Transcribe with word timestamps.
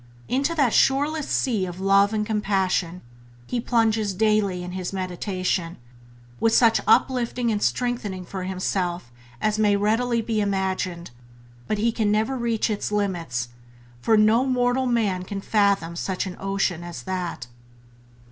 Into 0.27 0.55
that 0.55 0.73
shoreless 0.73 1.29
sea 1.29 1.67
of 1.67 1.79
Love 1.79 2.11
and 2.11 2.25
Compassion 2.25 3.03
he 3.45 3.61
plunges 3.61 4.15
daily 4.15 4.63
in 4.63 4.71
his 4.71 4.91
meditation, 4.91 5.77
with 6.39 6.55
such 6.55 6.83
upliftment 6.87 7.51
and 7.51 7.61
strengthening 7.61 8.25
for 8.25 8.45
himself 8.45 9.11
as 9.39 9.59
may 9.59 9.75
readily 9.75 10.23
be 10.23 10.41
imagined; 10.41 11.11
but 11.67 11.77
he 11.77 11.91
can 11.91 12.11
never 12.11 12.35
reach 12.35 12.67
its 12.67 12.91
limits, 12.91 13.49
for 13.99 14.17
no 14.17 14.43
mortal 14.43 14.87
man 14.87 15.21
can 15.23 15.39
fathom 15.39 15.95
such 15.95 16.25
an 16.25 16.35
ocean 16.39 16.83
as 16.83 17.03
that. 17.03 17.45